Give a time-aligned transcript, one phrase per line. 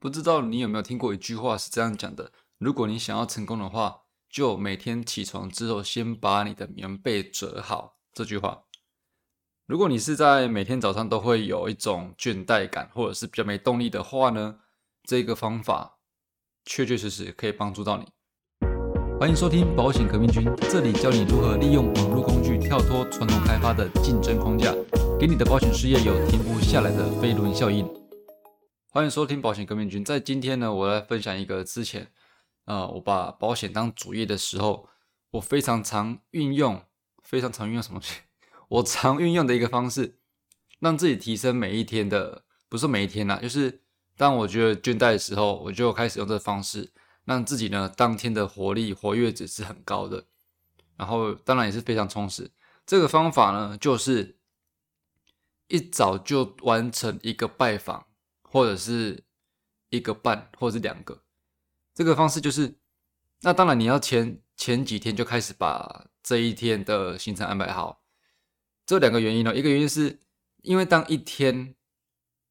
[0.00, 7.96] 不知道你有没有听过一句话是这样讲的：如果你想要成功的话，就每天起床之后先把你的棉被折好。
[8.12, 8.62] 这句话，
[9.66, 14.60] 如果你是在每天早上都会有一种倦怠感，或者是比较没动力的话呢，
[15.02, 15.98] 这个方法
[16.64, 18.06] 确确实实可以帮助到你。
[19.18, 24.72] 欢迎收听保险革命军，这里教你如何利用网络工具跳脱传统开发的竞争框架，
[25.18, 27.84] 给你的保险事业有停不下来的飞轮效应。
[28.90, 32.10] 欢迎收听保险革命军，在今天呢，我来分享一个之前，
[32.64, 34.88] 呃，我把保险当主业的时候，
[35.32, 36.82] 我非常常运用，
[37.22, 38.00] 非常常运用什么？
[38.68, 40.18] 我常运用的一个方式，
[40.80, 43.82] 让自己提升每一天的，不是每一天啦，就是
[44.16, 46.90] 当我觉得倦怠的时候，我就开始用这个方式。
[47.26, 50.24] 让自己呢当天的活力活跃值是很高的，
[50.96, 52.50] 然后当然也是非常充实。
[52.86, 54.38] 这个方法呢，就是
[55.66, 58.06] 一早就完成一个拜访，
[58.50, 59.24] 或者是
[59.90, 61.22] 一个半，或者是两个。
[61.94, 62.76] 这个方式就是，
[63.40, 68.02] 那当然你要前前几天就开始把这一天的行程安排好。
[68.86, 70.20] 这两个原因呢，一个原因是
[70.62, 71.74] 因为当一天，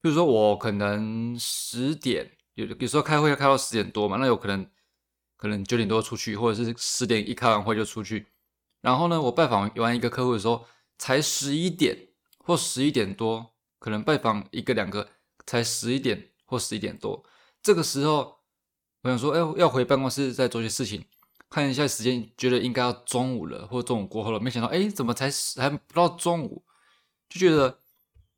[0.00, 2.36] 比如说我可能十点。
[2.54, 4.68] 有有时候开会要开到十点多嘛，那有可能
[5.36, 8.26] 可能九点多出去，或者是十点一开完会就出去。
[8.82, 10.66] 然后呢，我拜访完一个客户的时候，
[10.98, 15.08] 才十一点或十一点多，可能拜访一个两个
[15.50, 17.24] 才十一点或十一点多。
[17.60, 18.38] 这个时候，
[19.02, 21.04] 我想说，哎，要回办公室再做些事情，
[21.48, 24.38] 看一下时间，觉得应该要中午了，或中午过后了。
[24.38, 26.64] 没想到，哎，怎么才还不到中午，
[27.28, 27.80] 就觉得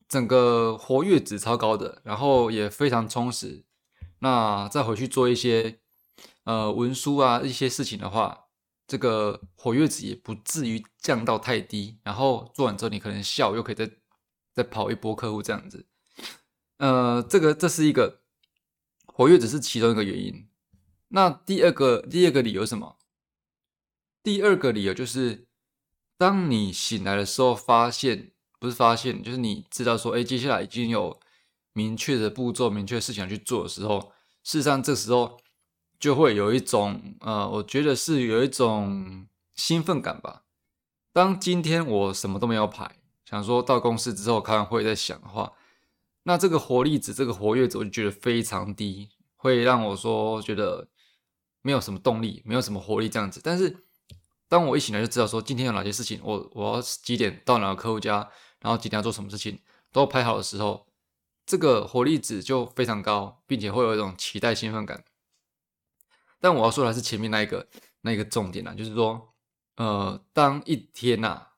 [0.09, 3.63] 整个活跃值超高的，然后也非常充实。
[4.21, 5.81] 那再回去做一些
[6.45, 8.47] 呃文书啊一些事情的话，
[8.87, 11.99] 这个活跃值也不至于降到太低。
[12.05, 13.91] 然后做完之后，你可能下午又可以再
[14.55, 15.87] 再跑一波客户这样子。
[16.83, 18.23] 呃，这个这是一个
[19.07, 20.49] 活跃只是其中一个原因。
[21.11, 22.97] 那第二个第二个理由什么？
[24.21, 25.47] 第二个理由就是，
[26.19, 31.21] 当你醒来的时候，发现不是发现，就是你知道说，哎，接下来已经有。
[31.75, 34.13] 明确的步骤、明确的事情去做的时候，
[34.45, 35.41] 事实上这时候
[35.99, 40.43] 就会有一种呃，我觉得是有一种兴奋感吧。
[41.15, 45.55] 当今天我什么都没有排，想说到公司之后开完会再想的话，
[46.25, 50.89] 那这个活力值、这个活跃值我就觉得非常低，会让我说觉得
[51.63, 53.41] 没有什么动力、没有什么活力这样子。
[53.43, 53.85] 但是
[54.49, 58.29] 当我一醒来就知道说今天有哪些事情，我我要几点到哪个客户家，
[58.61, 59.61] 然后几点要做什么事情，
[59.91, 60.87] 都排好的时候。
[61.45, 65.05] 这个活力值就非常高，并且会有一种期待兴奋感。
[66.41, 67.69] 但我要说的是前面那一个
[68.03, 69.35] 那一个重点啊，就是说，
[69.75, 71.49] 呃，当一天呐，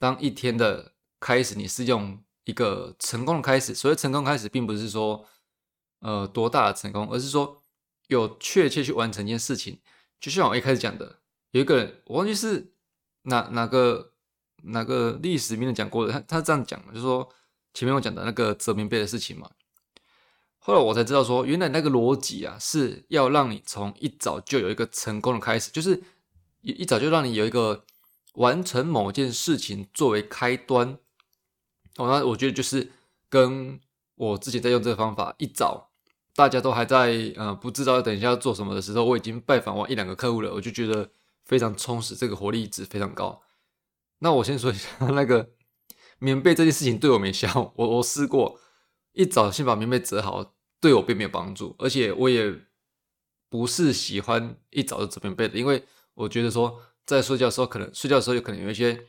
[0.00, 3.74] 当一天的开始，你是用一个成功的开始。
[3.74, 5.24] 所谓成功开始，并不是说
[6.00, 7.62] 呃多大的成功，而是说
[8.08, 9.78] 有确切去完成一件事情。
[10.20, 11.20] 就像我一开始讲的，
[11.52, 12.72] 有一个人，我忘记是
[13.22, 14.12] 哪哪个
[14.64, 17.32] 哪个历史名人讲过的，他他这样讲，就是说。
[17.72, 19.48] 前面我讲的那个折棉被的事情嘛，
[20.58, 26.02] 后来我才知道说，原来那个逻辑啊，是要让你从一早就有一个成功的开始，就是
[26.62, 27.84] 一一早就让你有一个
[28.34, 30.98] 完成某件事情作为开端。
[32.00, 32.90] 哦，那我觉得就是
[33.28, 33.78] 跟
[34.14, 35.90] 我之前在用这个方法，一早
[36.34, 41.10] 大家都还在呃不知道等一下要做什么的时候，我已经拜访完一两个客户了，我就觉得
[41.44, 43.42] 非常充实，这个活力值非常高。
[44.20, 45.50] 那我先说一下 那个。
[46.22, 48.60] 棉被这件事情对我没效，我我试过
[49.12, 52.54] 一早先把棉被折好，对我并没有帮助，而且我也
[53.48, 59.06] 不是喜欢一早就折棉被的，因为我觉得说在睡觉的时候，可能睡觉的时候有可能有一些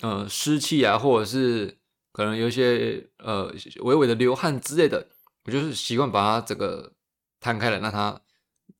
[0.00, 1.78] 呃湿气啊，或者是
[2.18, 5.06] 可能有一些呃微微的流汗之类的，
[5.44, 6.92] 我就是习惯把它整个
[7.38, 8.20] 摊开来，让它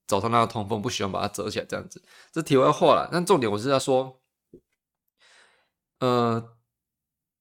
[0.08, 2.02] 早上让它通风，不喜欢把它折起来这样子。
[2.32, 4.20] 这题外话了，但重点我是要说，
[6.00, 6.54] 呃。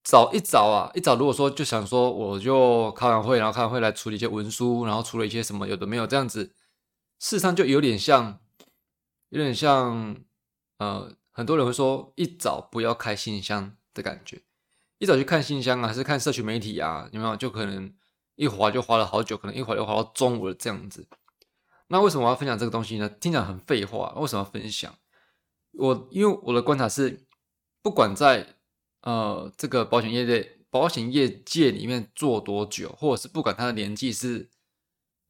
[0.03, 6.45] 早一早啊，一早如果说就想说，我就开完会，然后开完会来处理一些文书，然后处理一些什么有的没有这样子，
[7.19, 8.39] 事实上就有点像，
[9.27, 10.15] 有点像，
[10.77, 14.43] 呃，很多人会说一早不要开信箱的感觉，
[14.99, 17.35] 一早去看信箱啊，还是看社群媒体啊，有没有？
[17.35, 17.94] 就可能
[18.35, 21.07] 一滑就滑了好久，可能一滑就滑到中午了这样子。
[21.88, 23.07] 那为什么我要分享这个东西呢？
[23.07, 24.94] 听起来很废话，为什么要分享？
[25.73, 27.25] 我因为我的观察是，
[27.81, 28.55] 不管在
[29.01, 34.50] 呃，这个保险业的保险业界里面做多久，或者是不管他的年纪是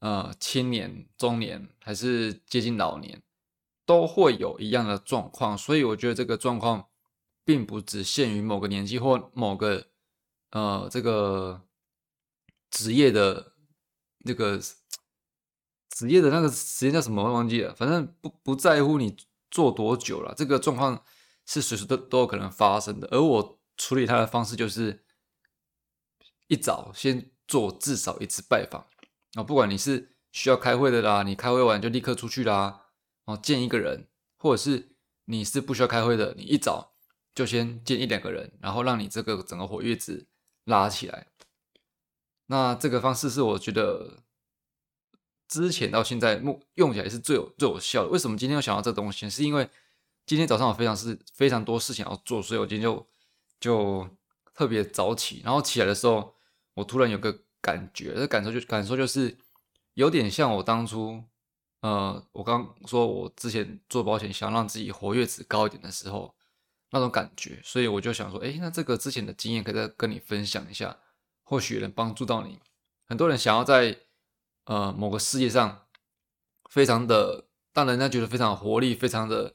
[0.00, 3.22] 呃青年、中年还是接近老年，
[3.84, 5.56] 都会有一样的状况。
[5.56, 6.88] 所以我觉得这个状况
[7.48, 9.86] 并不只限于某个年纪或某个
[10.50, 11.66] 呃这个
[12.70, 13.54] 职业的
[14.18, 14.60] 那个
[15.88, 19.16] 职业的那个时间叫什么我忘记了，反正不不在乎你
[19.50, 21.02] 做多久了，这个状况
[21.46, 23.08] 是随时都都有可能发生的。
[23.10, 25.06] 而我处理它的方式就是
[26.48, 28.86] 一早先做至少一次拜访
[29.32, 32.82] 啊，不管你是需要开会的啦，你开会完就立刻出去啦，
[33.24, 34.06] 哦见一个人，
[34.36, 36.87] 或者是你是不需要开会的，你一早
[37.38, 40.26] 就先见一两个人，然后让你这个整个活跃值
[40.64, 41.28] 拉起来。
[42.46, 44.24] 那这个方式是我觉得。
[45.50, 48.10] 之前到现在，目用起来是最有最有效的。
[48.10, 49.30] 为什么今天又想到这东西？
[49.30, 49.66] 是因为
[50.26, 53.06] 今天早上我非常是非常多事情要做，所以我今天就
[53.58, 54.06] 就
[54.52, 55.40] 特别早起。
[55.42, 56.34] 然后起来的时候，
[56.74, 59.38] 我突然有个感觉，这感受就感受就是
[59.94, 61.24] 有点像我当初，
[61.80, 66.34] 呃，我刚说我之前做保险想让自己活跃值高一点的时候
[66.90, 67.60] 那种感觉。
[67.64, 70.98] 所以我就想说，哎，那这个之前的经验可以再跟你分享一下，
[71.42, 72.58] 或许能帮助到你。
[73.06, 73.98] 很多人想要在
[74.64, 75.86] 呃，某个事业上
[76.68, 79.54] 非常的让人家觉得非常有活力，非常的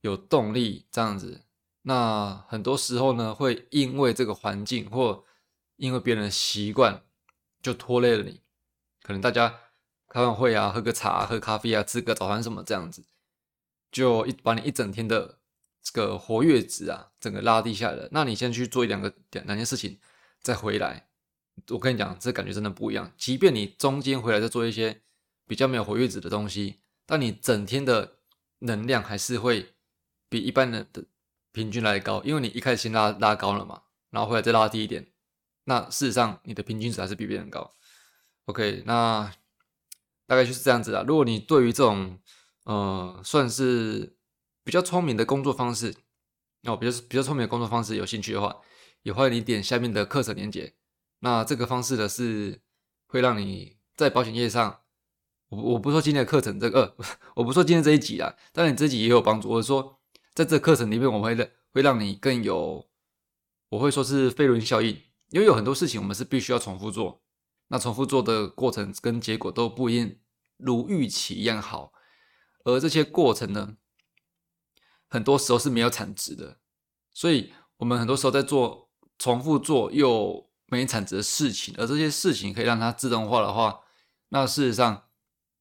[0.00, 1.42] 有动力，这样子。
[1.82, 5.24] 那很多时候呢，会因为这个环境或
[5.76, 7.02] 因为别人的习惯，
[7.60, 8.40] 就拖累了你。
[9.02, 9.60] 可能大家
[10.08, 13.04] 开完会啊，喝个茶、喝咖啡啊，吃个早餐什么这样子，
[13.92, 15.38] 就一把你一整天的
[15.86, 18.08] 这个活跃值啊，整个拉低下来了。
[18.10, 20.00] 那你先去做一两个两两件事情，
[20.42, 21.06] 再回来。
[21.70, 23.12] 我跟你讲，这感觉真的不一样。
[23.16, 25.02] 即便你中间回来再做一些
[25.46, 28.16] 比较没有活跃值的东西，但你整天的
[28.58, 29.74] 能量还是会
[30.28, 31.04] 比一般人的
[31.52, 35.06] 平均来高，因为你一开始先拉拉高了嘛，然后回来再拉低一点，
[35.64, 37.72] 那事实上你的平均值还是比别人高。
[38.46, 39.32] OK，那
[40.26, 41.04] 大概就是这样子啦。
[41.06, 42.18] 如果你对于这种
[42.64, 44.15] 呃算是
[44.66, 45.94] 比较聪明的工作方式，
[46.64, 48.60] 哦，比较比较聪明的工作方式有兴趣的话，
[49.02, 50.74] 也欢迎你点下面的课程链接。
[51.20, 52.60] 那这个方式呢，是
[53.06, 54.80] 会让你在保险业上，
[55.50, 56.96] 我我不说今天的课程这个，
[57.36, 59.48] 我不说今天这一集啊，当然这集也有帮助。
[59.48, 60.00] 我说
[60.34, 62.88] 在这课程里面，我会让会让你更有，
[63.68, 67.22] 我会说是飞轮效应，因为有很多事情我们是必须要重复做，
[67.68, 70.18] 那重复做的过程跟结果都不一定
[70.56, 71.92] 如预期一样好，
[72.64, 73.76] 而这些过程呢，
[75.08, 76.58] 很多时候是没有产值的，
[77.12, 80.44] 所以我们很多时候在做重复做又。
[80.68, 83.82] 没产值的事情，而这些事情可以让它自动化的话，
[84.30, 85.04] 那事实上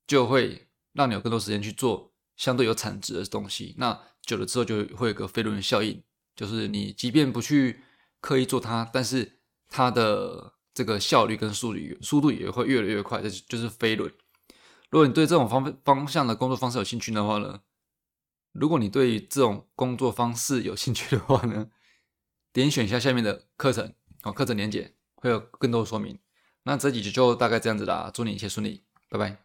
[0.07, 3.75] 就会让你有更多时间去做相对有产值的东西。
[3.77, 6.01] 那久了之后就会有个飞轮效应，
[6.35, 7.81] 就是你即便不去
[8.19, 9.33] 刻意做它，但是
[9.69, 14.11] 它的这个效率跟速率速度也会越来越快，这就是飞轮。
[14.89, 17.59] 如果你对这种方方向的工作方式有兴趣的话呢，
[18.55, 21.67] 如果你对这种工作方式有兴趣的话呢，
[22.53, 23.93] 点选一下下面的课程。
[24.23, 26.17] 哦，课程连接会有更多的说明。
[26.63, 29.44] 那这几集就大概这样子啦，祝你一切顺利，拜拜。